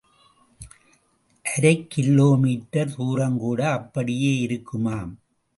அரை 1.45 1.73
kilo 1.87 2.27
metre 2.43 2.91
துரங்கூட 2.95 3.59
அப்படியே 3.71 4.33
இருக்குமாம். 4.37 5.13